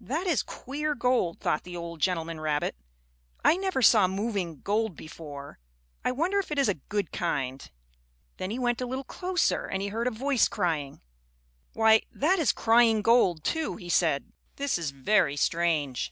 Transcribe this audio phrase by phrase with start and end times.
[0.00, 2.76] "That is queer gold," thought the old gentleman rabbit.
[3.44, 5.58] "I never saw moving gold before.
[6.02, 7.70] I wonder if it is a good kind."
[8.38, 11.02] Then he went a little closer and he heard a voice crying.
[11.74, 14.32] "Why, that is crying gold, too," he said.
[14.56, 16.02] "This is very strange."